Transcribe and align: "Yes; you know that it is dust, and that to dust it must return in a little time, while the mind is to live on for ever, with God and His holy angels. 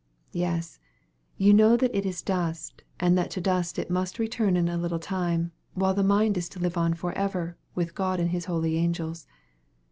"Yes; 0.33 0.79
you 1.37 1.53
know 1.53 1.77
that 1.77 1.93
it 1.95 2.07
is 2.07 2.23
dust, 2.23 2.81
and 2.99 3.15
that 3.19 3.29
to 3.29 3.39
dust 3.39 3.77
it 3.77 3.91
must 3.91 4.17
return 4.17 4.57
in 4.57 4.67
a 4.67 4.75
little 4.75 4.97
time, 4.97 5.51
while 5.75 5.93
the 5.93 6.01
mind 6.03 6.39
is 6.39 6.49
to 6.49 6.59
live 6.59 6.75
on 6.75 6.95
for 6.95 7.13
ever, 7.13 7.55
with 7.75 7.93
God 7.93 8.19
and 8.19 8.31
His 8.31 8.45
holy 8.45 8.77
angels. 8.77 9.27